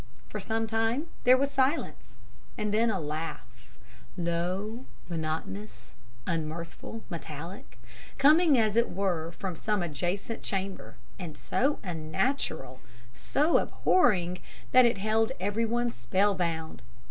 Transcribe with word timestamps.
For 0.29 0.39
some 0.39 0.65
time 0.65 1.09
there 1.25 1.37
was 1.37 1.51
silence; 1.51 2.15
and 2.57 2.73
then 2.73 2.89
a 2.89 2.99
laugh 2.99 3.45
low, 4.17 4.85
monotonous, 5.07 5.93
unmirthful, 6.25 7.03
metallic 7.07 7.77
coming 8.17 8.57
as 8.57 8.75
it 8.75 8.89
were 8.89 9.31
from 9.31 9.55
some 9.55 9.83
adjacent 9.83 10.41
chamber, 10.41 10.95
and 11.19 11.37
so 11.37 11.77
unnatural, 11.83 12.79
so 13.13 13.59
abhorring, 13.59 14.39
that 14.71 14.85
it 14.85 14.97
held 14.97 15.33
everyone 15.39 15.91
spell 15.91 16.33
bound. 16.33 16.81